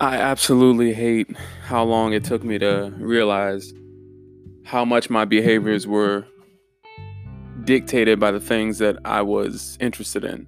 [0.00, 3.74] I absolutely hate how long it took me to realize
[4.64, 6.26] how much my behaviors were
[7.64, 10.46] dictated by the things that I was interested in.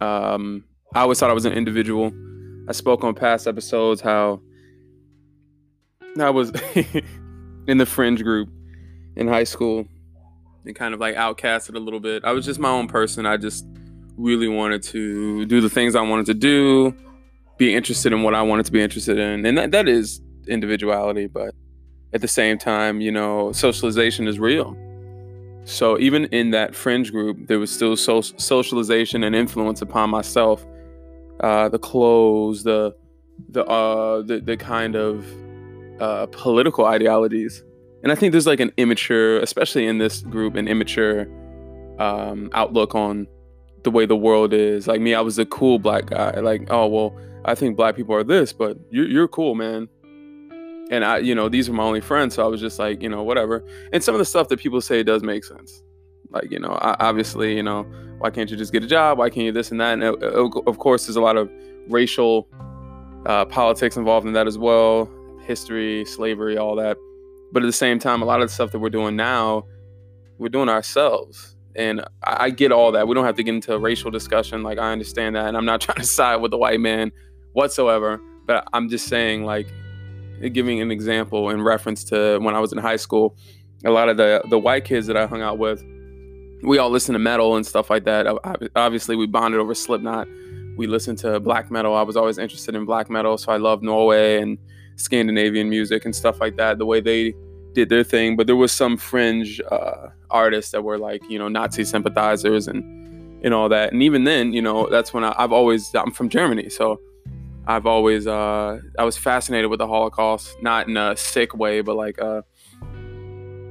[0.00, 0.62] Um,
[0.94, 2.12] I always thought I was an individual.
[2.68, 4.40] I spoke on past episodes how
[6.20, 6.50] I was
[7.66, 8.50] in the fringe group
[9.16, 9.84] in high school
[10.64, 12.24] and kind of like outcasted a little bit.
[12.24, 13.26] I was just my own person.
[13.26, 13.66] I just
[14.16, 16.94] really wanted to do the things I wanted to do
[17.58, 19.44] be interested in what I wanted to be interested in.
[19.44, 21.54] And that, that is individuality, but
[22.12, 24.76] at the same time, you know, socialization is real.
[25.64, 30.64] So even in that fringe group, there was still so- socialization and influence upon myself.
[31.40, 32.94] Uh, the clothes, the
[33.50, 35.24] the uh, the, the kind of
[36.00, 37.62] uh, political ideologies,
[38.02, 41.28] and I think there's like an immature, especially in this group, an immature
[42.00, 43.28] um, outlook on
[43.82, 44.86] the way the world is.
[44.86, 46.38] Like me, I was a cool black guy.
[46.40, 49.88] Like, oh well, I think black people are this, but you're you're cool, man.
[50.90, 53.08] And I, you know, these are my only friends, so I was just like, you
[53.08, 53.62] know, whatever.
[53.92, 55.82] And some of the stuff that people say does make sense.
[56.30, 57.82] Like, you know, obviously, you know,
[58.18, 59.18] why can't you just get a job?
[59.18, 59.94] Why can't you this and that?
[59.94, 61.50] And uh, uh, of course, there's a lot of
[61.88, 62.48] racial
[63.26, 65.10] uh, politics involved in that as well,
[65.42, 66.96] history, slavery, all that.
[67.52, 69.64] But at the same time, a lot of the stuff that we're doing now,
[70.38, 71.56] we're doing ourselves.
[71.78, 73.08] And I, I get all that.
[73.08, 74.62] We don't have to get into a racial discussion.
[74.62, 75.46] Like, I understand that.
[75.46, 77.12] And I'm not trying to side with the white man
[77.52, 78.20] whatsoever.
[78.46, 79.68] But I'm just saying, like,
[80.52, 83.36] giving an example in reference to when I was in high school,
[83.84, 85.84] a lot of the the white kids that I hung out with,
[86.62, 88.26] we all listened to metal and stuff like that.
[88.74, 90.28] Obviously, we bonded over Slipknot.
[90.76, 91.94] We listened to black metal.
[91.94, 94.58] I was always interested in black metal, so I love Norway and
[94.96, 96.78] Scandinavian music and stuff like that.
[96.78, 97.34] The way they
[97.74, 101.48] did their thing, but there was some fringe uh, artists that were like, you know,
[101.48, 102.84] Nazi sympathizers and
[103.44, 103.92] and all that.
[103.92, 107.00] And even then, you know, that's when I, I've always I'm from Germany, so
[107.66, 111.96] I've always uh, I was fascinated with the Holocaust, not in a sick way, but
[111.96, 112.42] like uh,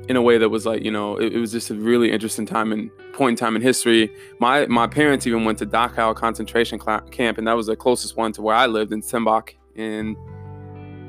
[0.07, 2.45] in a way that was like you know it, it, was just a really interesting
[2.45, 4.11] time and point in time in history.
[4.39, 8.31] My my parents even went to Dachau concentration camp, and that was the closest one
[8.33, 10.16] to where I lived in Simbach and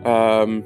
[0.06, 0.64] um,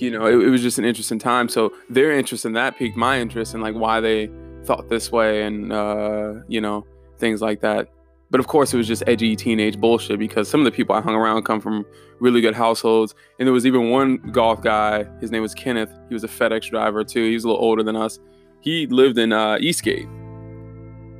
[0.00, 1.48] you know it, it was just an interesting time.
[1.48, 4.30] So their interest in that piqued my interest in like why they
[4.64, 6.86] thought this way, and uh, you know
[7.18, 7.88] things like that.
[8.30, 11.00] But of course, it was just edgy teenage bullshit because some of the people I
[11.00, 11.84] hung around come from
[12.20, 13.14] really good households.
[13.38, 15.92] And there was even one golf guy, his name was Kenneth.
[16.08, 17.24] He was a FedEx driver too.
[17.24, 18.20] He was a little older than us.
[18.60, 20.06] He lived in uh, Eastgate.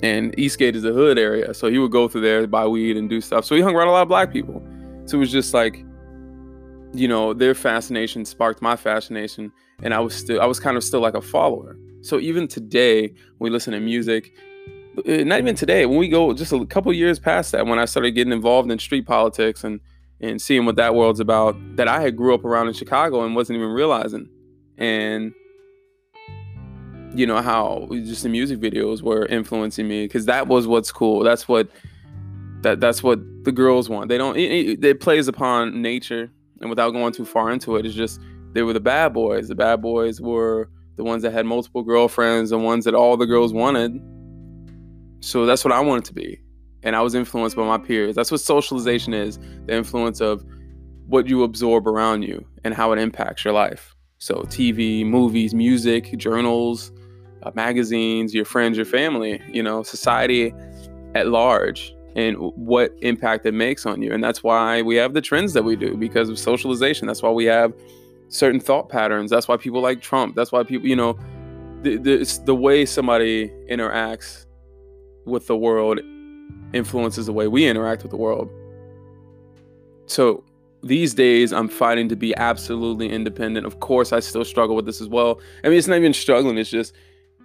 [0.03, 1.53] And Eastgate is a hood area.
[1.53, 3.45] So he would go through there, buy weed, and do stuff.
[3.45, 4.63] So he hung around a lot of black people.
[5.07, 5.85] So it was just like,
[6.93, 9.53] you know, their fascination sparked my fascination.
[9.83, 11.77] And I was still, I was kind of still like a follower.
[12.03, 14.33] So even today, we listen to music
[14.99, 17.85] uh, not even today when we go just a couple years past that when i
[17.85, 19.81] started getting involved in street politics and
[20.21, 23.37] and seeing what that world's about that i had grew up around in chicago and
[23.37, 24.29] wasn't even realizing
[24.79, 25.33] and
[27.15, 31.23] you know how just the music videos were influencing me because that was what's cool
[31.23, 31.69] that's what
[32.63, 36.31] that that's what the girls want they don't it, it plays upon nature
[36.61, 38.21] and without going too far into it it's just
[38.53, 42.51] they were the bad boys the bad boys were the ones that had multiple girlfriends
[42.51, 44.01] the ones that all the girls wanted
[45.21, 46.41] so that's what I wanted to be.
[46.83, 48.15] And I was influenced by my peers.
[48.15, 50.45] That's what socialization is the influence of
[51.07, 53.95] what you absorb around you and how it impacts your life.
[54.19, 56.93] So, TV, movies, music, journals,
[57.43, 60.55] uh, magazines, your friends, your family, you know, society
[61.15, 64.13] at large, and what impact it makes on you.
[64.13, 67.07] And that's why we have the trends that we do because of socialization.
[67.07, 67.73] That's why we have
[68.29, 69.31] certain thought patterns.
[69.31, 70.35] That's why people like Trump.
[70.35, 71.19] That's why people, you know,
[71.83, 74.47] the, the, the way somebody interacts
[75.25, 76.01] with the world
[76.73, 78.49] influences the way we interact with the world.
[80.07, 80.45] So
[80.83, 83.67] these days, I'm fighting to be absolutely independent.
[83.67, 85.41] Of course, I still struggle with this as well.
[85.63, 86.95] I mean, it's not even struggling, it's just,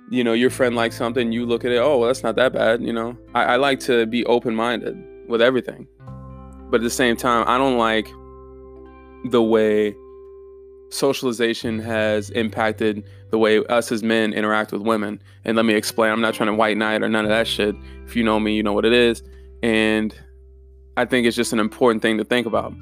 [0.10, 2.54] you know, your friend likes something, you look at it, oh, well, that's not that
[2.54, 2.82] bad.
[2.82, 4.98] You know, I, I like to be open minded
[5.28, 5.88] with everything.
[6.70, 8.08] But at the same time, I don't like
[9.32, 9.96] the way
[10.90, 15.22] socialization has impacted the way us as men interact with women.
[15.44, 16.12] And let me explain.
[16.12, 17.76] I'm not trying to white knight or none of that shit.
[18.06, 19.24] If you know me, you know what it is.
[19.64, 20.16] And
[20.98, 22.74] I think it's just an important thing to think about.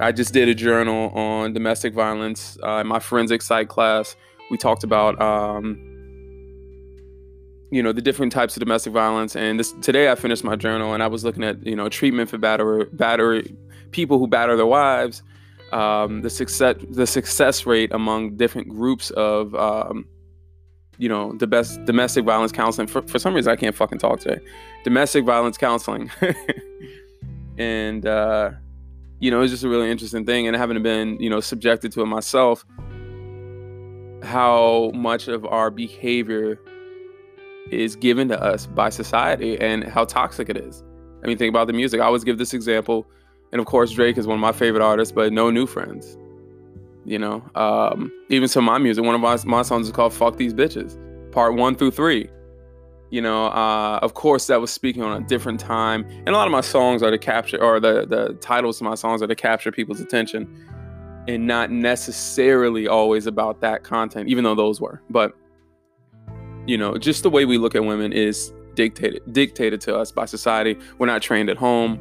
[0.00, 4.16] I just did a journal on domestic violence uh, in my forensic psych class.
[4.50, 5.93] We talked about, um,
[7.74, 9.34] you know, the different types of domestic violence.
[9.36, 12.30] And this today, I finished my journal and I was looking at, you know, treatment
[12.30, 13.54] for battery, battery
[13.90, 15.22] people who batter their wives,
[15.72, 20.06] um, the success the success rate among different groups of um,
[20.98, 24.20] you know the best domestic violence counseling for, for some reason i can't fucking talk
[24.20, 24.40] today
[24.84, 26.08] domestic violence counseling
[27.58, 28.52] and uh,
[29.24, 30.46] you know, it's just a really interesting thing.
[30.46, 32.64] And having been, you know, subjected to it myself,
[34.22, 36.60] how much of our behavior
[37.70, 40.82] is given to us by society and how toxic it is.
[41.22, 42.00] I mean, think about the music.
[42.00, 43.06] I always give this example.
[43.52, 46.18] And of course, Drake is one of my favorite artists, but no new friends.
[47.04, 50.12] You know, um, even some of my music, one of my, my songs is called
[50.12, 50.98] Fuck These Bitches,
[51.32, 52.28] part one through three.
[53.10, 56.04] You know, uh, of course, that was speaking on a different time.
[56.10, 58.94] And a lot of my songs are to capture, or the, the titles of my
[58.94, 60.48] songs are to capture people's attention
[61.28, 65.00] and not necessarily always about that content, even though those were.
[65.08, 65.34] But,
[66.66, 70.24] you know, just the way we look at women is dictated dictated to us by
[70.24, 70.76] society.
[70.98, 71.98] We're not trained at home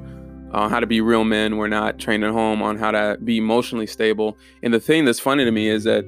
[0.53, 1.57] on how to be real men.
[1.57, 4.37] We're not trained at home on how to be emotionally stable.
[4.61, 6.05] And the thing that's funny to me is that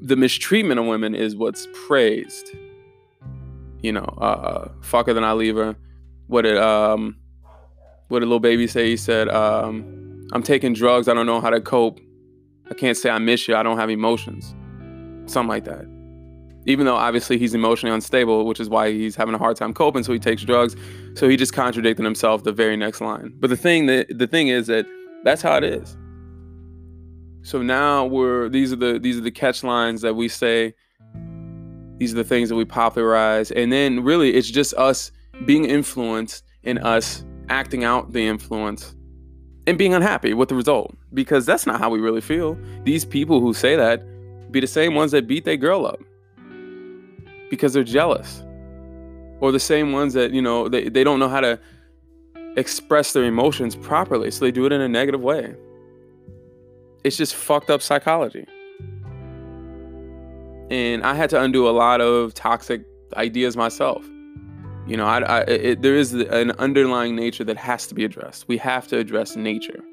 [0.00, 2.54] the mistreatment of women is what's praised.
[3.82, 5.76] You know, uh, fuck her, then I leave her.
[6.28, 7.16] What did um,
[8.08, 8.88] what did Lil Baby say?
[8.88, 11.08] He said, um, "I'm taking drugs.
[11.08, 12.00] I don't know how to cope.
[12.70, 13.56] I can't say I miss you.
[13.56, 14.54] I don't have emotions."
[15.26, 15.95] Something like that
[16.66, 20.02] even though obviously he's emotionally unstable, which is why he's having a hard time coping.
[20.02, 20.76] So he takes drugs.
[21.14, 23.32] So he just contradicted himself the very next line.
[23.38, 24.86] But the thing that the thing is that
[25.24, 25.96] that's how it is.
[27.42, 30.74] So now we're these are the these are the catch lines that we say.
[31.98, 35.12] These are the things that we popularize, and then really it's just us
[35.46, 38.94] being influenced and us acting out the influence
[39.66, 42.58] and being unhappy with the result because that's not how we really feel.
[42.82, 44.02] These people who say that
[44.52, 46.00] be the same ones that beat their girl up
[47.50, 48.42] because they're jealous.
[49.40, 51.60] Or the same ones that you know they, they don't know how to
[52.56, 55.54] express their emotions properly so they do it in a negative way.
[57.04, 58.46] It's just fucked up psychology.
[60.68, 62.84] And i had to undo a lot of toxic
[63.16, 64.04] ideas myself.
[64.86, 68.48] You know I, I it, there is an underlying nature that has to be addressed.
[68.48, 69.84] We have to address nature.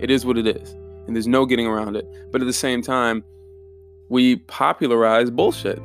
[0.00, 0.74] It is what it is
[1.06, 2.06] and there's no getting around it.
[2.30, 3.24] But at the same time
[4.08, 5.80] we popularize bullshit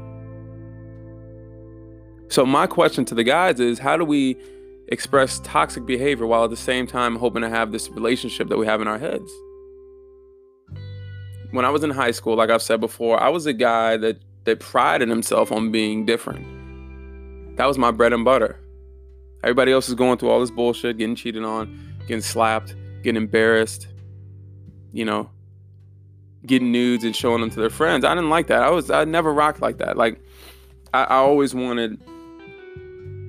[2.31, 4.37] so my question to the guys is how do we
[4.87, 8.65] express toxic behavior while at the same time hoping to have this relationship that we
[8.65, 9.29] have in our heads?
[11.51, 14.21] When I was in high school, like I've said before, I was a guy that
[14.45, 17.57] that prided himself on being different.
[17.57, 18.57] That was my bread and butter.
[19.43, 23.87] Everybody else is going through all this bullshit, getting cheated on, getting slapped, getting embarrassed,
[24.93, 25.29] you know,
[26.45, 28.05] getting nudes and showing them to their friends.
[28.05, 28.63] I didn't like that.
[28.63, 29.97] I was I never rocked like that.
[29.97, 30.21] Like
[30.93, 31.99] I, I always wanted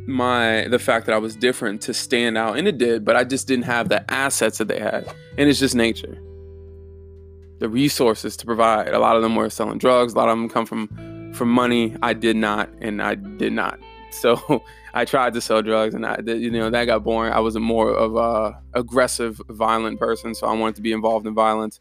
[0.07, 3.25] my the fact that I was different to stand out, and it did, but I
[3.25, 5.07] just didn't have the assets that they had,
[5.39, 6.19] and it's just nature.
[7.59, 8.89] The resources to provide.
[8.89, 10.15] A lot of them were selling drugs.
[10.15, 11.97] A lot of them come from from money.
[12.03, 13.79] I did not, and I did not.
[14.13, 14.63] So
[14.93, 17.33] I tried to sell drugs, and I, you know, that got boring.
[17.33, 21.27] I was a more of a aggressive, violent person, so I wanted to be involved
[21.27, 21.81] in violence,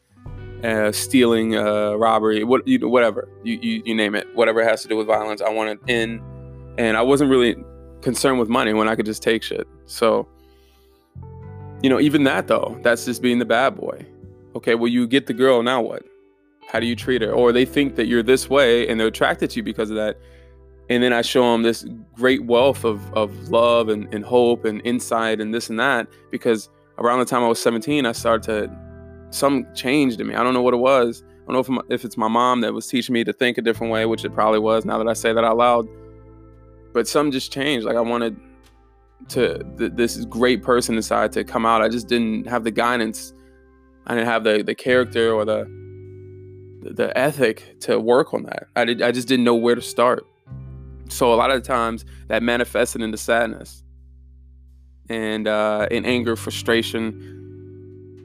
[0.63, 4.69] uh, stealing, uh, robbery, what you know, whatever you, you you name it, whatever it
[4.69, 5.41] has to do with violence.
[5.41, 6.21] I wanted in,
[6.77, 7.57] and I wasn't really
[8.01, 9.67] concerned with money when I could just take shit.
[9.85, 10.27] So,
[11.81, 14.05] you know, even that though, that's just being the bad boy.
[14.55, 16.03] Okay, well, you get the girl, now what?
[16.67, 17.31] How do you treat her?
[17.31, 20.17] Or they think that you're this way and they're attracted to you because of that.
[20.89, 24.81] And then I show them this great wealth of, of love and, and hope and
[24.85, 28.77] insight and this and that because around the time I was 17, I started to,
[29.29, 30.35] some changed in me.
[30.35, 31.23] I don't know what it was.
[31.47, 33.61] I don't know if, if it's my mom that was teaching me to think a
[33.61, 35.87] different way, which it probably was now that I say that out loud
[36.93, 37.85] but some just changed.
[37.85, 38.37] Like I wanted
[39.29, 41.81] to th- this great person inside to come out.
[41.81, 43.33] I just didn't have the guidance.
[44.07, 45.65] I didn't have the the character or the
[46.81, 48.67] the ethic to work on that.
[48.75, 49.01] I did.
[49.01, 50.25] I just didn't know where to start.
[51.09, 53.83] So a lot of times that manifested into sadness
[55.09, 57.40] and uh, in anger, frustration,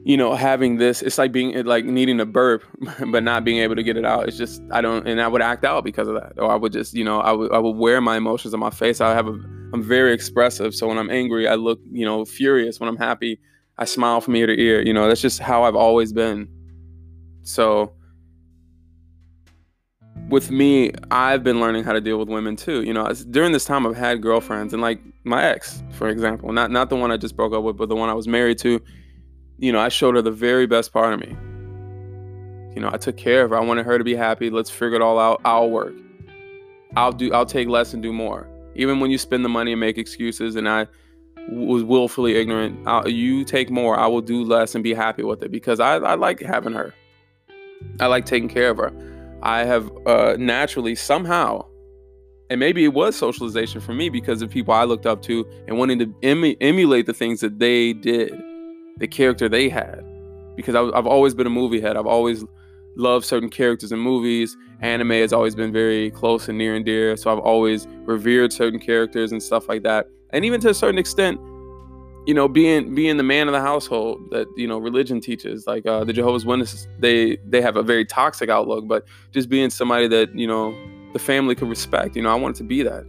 [0.07, 2.63] you know, having this, it's like being like needing a burp,
[3.11, 4.25] but not being able to get it out.
[4.25, 6.71] It's just I don't, and I would act out because of that, or I would
[6.71, 9.01] just, you know, I would I would wear my emotions on my face.
[9.01, 9.31] I have a,
[9.73, 12.79] I'm very expressive, so when I'm angry, I look, you know, furious.
[12.79, 13.37] When I'm happy,
[13.77, 14.81] I smile from ear to ear.
[14.81, 16.47] You know, that's just how I've always been.
[17.43, 17.91] So
[20.29, 22.81] with me, I've been learning how to deal with women too.
[22.83, 26.71] You know, during this time, I've had girlfriends, and like my ex, for example, not
[26.71, 28.81] not the one I just broke up with, but the one I was married to
[29.57, 31.35] you know, I showed her the very best part of me.
[32.75, 33.57] You know, I took care of her.
[33.57, 34.49] I wanted her to be happy.
[34.49, 35.41] Let's figure it all out.
[35.45, 35.95] I'll work.
[36.95, 37.33] I'll do.
[37.33, 38.47] I'll take less and do more.
[38.75, 40.87] Even when you spend the money and make excuses, and I
[41.49, 42.87] was willfully ignorant.
[42.87, 43.97] I'll, you take more.
[43.97, 46.93] I will do less and be happy with it because I, I like having her.
[47.99, 48.93] I like taking care of her.
[49.41, 51.65] I have uh, naturally somehow,
[52.49, 55.79] and maybe it was socialization for me because of people I looked up to and
[55.79, 58.39] wanting to emu- emulate the things that they did
[58.97, 60.03] the character they had
[60.55, 61.95] because I, I've always been a movie head.
[61.95, 62.43] I've always
[62.95, 64.57] loved certain characters in movies.
[64.81, 67.15] Anime has always been very close and near and dear.
[67.15, 70.07] So I've always revered certain characters and stuff like that.
[70.31, 71.39] And even to a certain extent,
[72.27, 75.85] you know, being being the man of the household that you know religion teaches, like
[75.85, 78.85] uh, the Jehovah's Witnesses, they they have a very toxic outlook.
[78.85, 80.75] But just being somebody that you know
[81.13, 83.05] the family could respect, you know, I wanted to be that,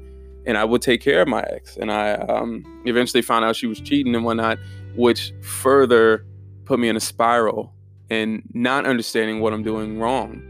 [0.47, 1.77] and I would take care of my ex.
[1.77, 4.59] And I um, eventually found out she was cheating and whatnot,
[4.99, 6.27] which further
[6.65, 7.73] put me in a spiral
[8.11, 10.43] and not understanding what I'm doing wrong.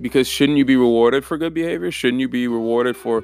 [0.00, 1.92] Because shouldn't you be rewarded for good behavior?
[1.92, 3.22] Shouldn't you be rewarded for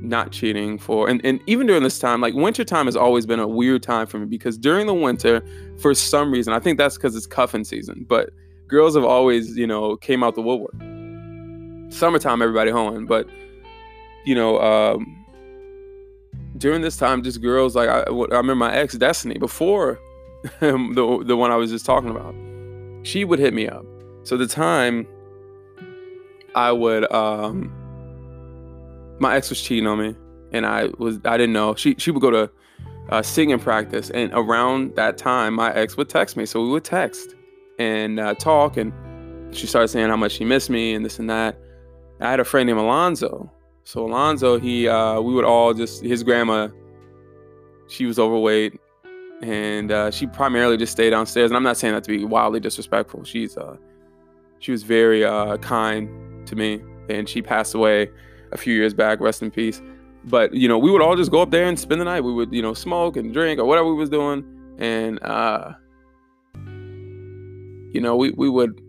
[0.00, 3.40] not cheating for and, and even during this time like winter time has always been
[3.40, 5.42] a weird time for me because during the winter
[5.78, 8.28] for some reason i think that's because it's cuffing season but
[8.68, 10.74] girls have always you know came out the woodwork
[11.90, 13.26] summertime everybody home but
[14.26, 15.23] you know um
[16.64, 20.00] during this time just girls like i, I remember my ex destiny before
[20.60, 22.34] the, the one i was just talking about
[23.06, 23.84] she would hit me up
[24.24, 25.06] so the time
[26.54, 27.72] i would um
[29.18, 30.14] my ex was cheating on me,
[30.52, 31.74] and I was I didn't know.
[31.74, 32.50] She she would go to
[33.10, 36.46] uh, singing practice, and around that time, my ex would text me.
[36.46, 37.34] So we would text
[37.78, 38.92] and uh, talk, and
[39.54, 41.58] she started saying how much she missed me and this and that.
[42.20, 43.50] I had a friend named Alonzo.
[43.84, 46.68] So Alonzo, he uh, we would all just his grandma.
[47.88, 48.80] She was overweight,
[49.42, 51.50] and uh, she primarily just stayed downstairs.
[51.50, 53.24] And I'm not saying that to be wildly disrespectful.
[53.24, 53.76] She's uh,
[54.58, 58.10] she was very uh, kind to me, and she passed away
[58.52, 59.20] a few years back.
[59.20, 59.82] Rest in peace.
[60.24, 62.22] But you know, we would all just go up there and spend the night.
[62.22, 64.44] We would, you know, smoke and drink or whatever we was doing,
[64.78, 65.74] and uh,
[67.92, 68.80] you know, we we would.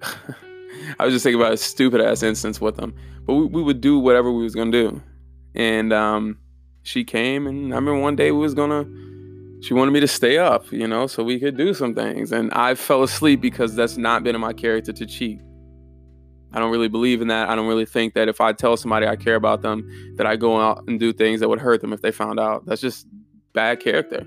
[0.98, 2.94] I was just thinking about a stupid ass instance with them,
[3.26, 5.02] but we, we would do whatever we was gonna do,
[5.54, 6.38] and um,
[6.82, 8.86] she came, and I remember one day we was gonna.
[9.62, 12.52] She wanted me to stay up, you know, so we could do some things, and
[12.52, 15.40] I fell asleep because that's not been in my character to cheat.
[16.52, 17.48] I don't really believe in that.
[17.48, 20.36] I don't really think that if I tell somebody I care about them, that I
[20.36, 22.64] go out and do things that would hurt them if they found out.
[22.66, 23.08] That's just
[23.54, 24.24] bad character.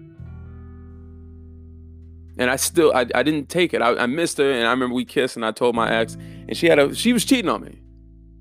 [2.37, 3.81] And I still, I, I didn't take it.
[3.81, 6.57] I, I missed her, and I remember we kissed, and I told my ex, and
[6.57, 7.79] she had a, she was cheating on me,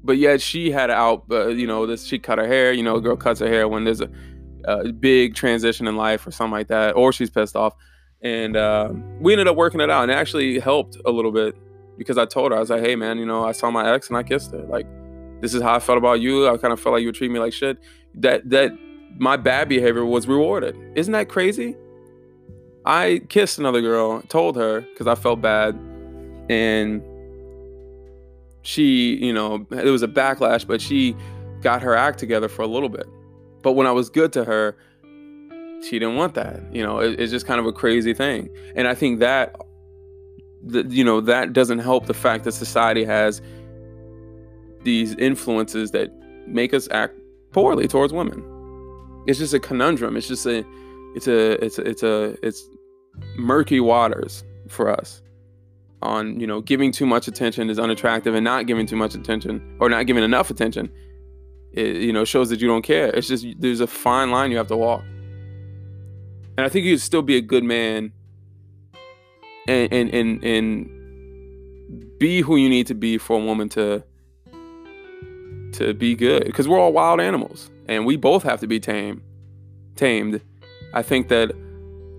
[0.06, 2.72] but yet she had out, uh, you know, this she cut her hair.
[2.72, 4.08] You know, a girl cuts her hair when there's a,
[4.64, 7.74] a big transition in life or something like that, or she's pissed off,
[8.22, 11.56] and uh, we ended up working it out, and it actually helped a little bit
[11.98, 14.08] because I told her I was like, hey man, you know, I saw my ex
[14.08, 14.62] and I kissed her.
[14.62, 14.86] Like,
[15.40, 16.48] this is how I felt about you.
[16.48, 17.78] I kind of felt like you would treat me like shit.
[18.14, 18.72] That that
[19.18, 20.76] my bad behavior was rewarded.
[20.94, 21.76] Isn't that crazy?
[22.84, 25.74] I kissed another girl, told her because I felt bad,
[26.48, 27.02] and
[28.66, 31.16] she, you know, it was a backlash, but she
[31.62, 33.06] got her act together for a little bit.
[33.62, 34.76] But when I was good to her,
[35.82, 36.62] she didn't want that.
[36.74, 38.50] You know, it, it's just kind of a crazy thing.
[38.74, 39.54] And I think that
[40.64, 43.40] the, you know that doesn't help the fact that society has
[44.82, 46.10] these influences that
[46.48, 47.14] make us act
[47.52, 48.42] poorly towards women.
[49.28, 50.16] It's just a conundrum.
[50.16, 50.64] It's just a
[51.14, 52.68] it's a it's a, it's a it's
[53.36, 55.22] murky waters for us
[56.02, 59.76] on you know giving too much attention is unattractive and not giving too much attention
[59.80, 60.90] or not giving enough attention
[61.76, 63.08] it, you know shows that you don't care.
[63.08, 65.04] It's just there's a fine line you have to walk.
[66.58, 68.12] And i think you'd still be a good man
[69.68, 74.02] and and and, and be who you need to be for a woman to
[75.74, 76.44] to be good.
[76.44, 79.20] Because we're all wild animals and we both have to be tamed
[79.96, 80.40] tamed.
[80.94, 81.52] I think that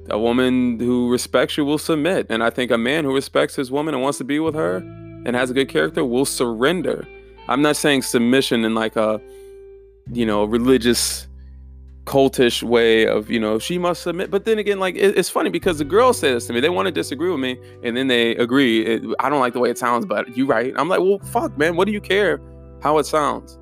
[0.09, 2.27] a woman who respects you will submit.
[2.29, 4.77] And i think a man who respects his woman and wants to be with her
[5.25, 7.07] and has a good character will surrender.
[7.47, 9.21] I'm not saying submission in like a
[10.11, 11.27] you know religious
[12.05, 14.31] cultish way of you know she must submit.
[14.31, 16.59] But then again like it, it's funny because the girls say this to me.
[16.59, 18.85] They want to disagree with me and then they agree.
[18.85, 20.73] It, i don't like the way it sounds but you're right.
[20.77, 22.39] I'm like well fuck man what do you care
[22.81, 23.59] how it sounds?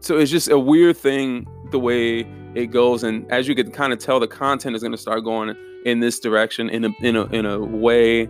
[0.00, 3.92] So it's just a weird thing the way it goes and as you can kind
[3.92, 7.16] of tell the content is going to start going in this direction in a in
[7.16, 8.28] a in a way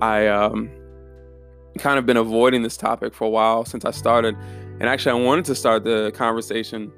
[0.00, 0.70] i um
[1.78, 4.34] kind of been avoiding this topic for a while since i started
[4.80, 6.90] and actually i wanted to start the conversation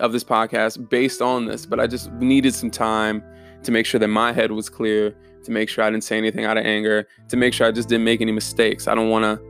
[0.00, 3.22] of this podcast based on this, but I just needed some time
[3.62, 5.14] to make sure that my head was clear,
[5.44, 7.88] to make sure I didn't say anything out of anger, to make sure I just
[7.88, 8.86] didn't make any mistakes.
[8.86, 9.44] I don't want to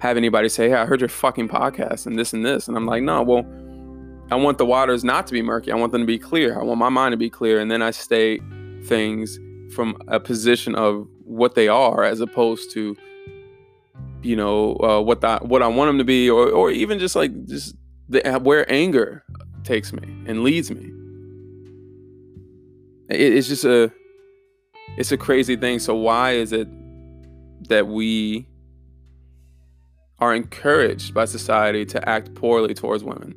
[0.00, 2.68] have anybody say, Hey, I heard your fucking podcast and this and this.
[2.68, 3.46] And I'm like, No, well,
[4.30, 5.72] I want the waters not to be murky.
[5.72, 6.58] I want them to be clear.
[6.60, 7.60] I want my mind to be clear.
[7.60, 8.42] And then I state
[8.84, 9.38] things
[9.74, 12.96] from a position of what they are as opposed to,
[14.22, 17.16] you know, uh, what the, what I want them to be, or, or even just
[17.16, 17.74] like just
[18.08, 19.24] the, where anger
[19.64, 20.92] takes me and leads me.
[23.08, 23.90] it, it's just a
[24.96, 25.78] it's a crazy thing.
[25.78, 26.68] So why is it
[27.68, 28.46] that we
[30.18, 33.34] are encouraged by society to act poorly towards women?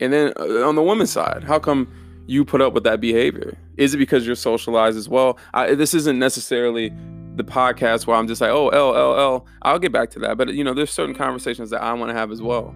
[0.00, 1.88] And then uh, on the woman's side, how come
[2.26, 3.56] you put up with that behavior?
[3.76, 5.38] Is it because you're socialized as well?
[5.52, 6.92] I, this isn't necessarily
[7.36, 9.46] the podcast where I'm just like, oh, L, L, L.
[9.62, 10.36] I'll get back to that.
[10.36, 12.74] But, you know, there's certain conversations that I want to have as well.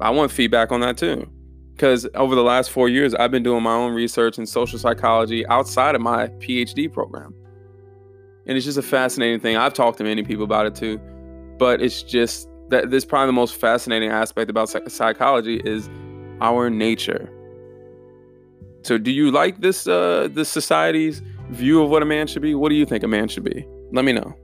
[0.00, 1.28] I want feedback on that too.
[1.74, 5.46] Because over the last four years, I've been doing my own research in social psychology
[5.46, 7.34] outside of my PhD program.
[8.46, 9.56] And it's just a fascinating thing.
[9.56, 10.98] I've talked to many people about it too.
[11.58, 15.88] But it's just that this probably the most fascinating aspect about psychology is
[16.40, 17.30] our nature.
[18.82, 22.54] So do you like this uh this society's view of what a man should be?
[22.54, 23.66] What do you think a man should be?
[23.92, 24.34] Let me know.